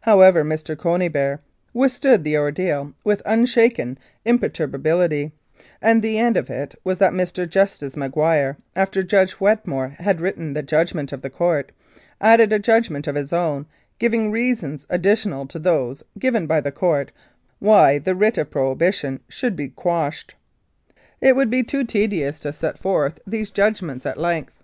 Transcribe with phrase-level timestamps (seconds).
[0.00, 0.74] However, Mr.
[0.78, 1.40] Conybeare
[1.74, 5.32] with stood the ordeal with unshaken imperturbability,
[5.82, 7.46] and the end of it was that Mr.
[7.46, 11.70] Justice Maguire, after Judge Wetmore had written the judgment of the Court,
[12.18, 13.66] added a judgment of his own
[13.98, 17.12] giving reasons additional to those given by the Court
[17.58, 20.34] why the Writ of Prohibition should be quashed.
[21.20, 24.18] It would be too tedious to set forth 138 Mounted Police Law these judgments at
[24.18, 24.54] length.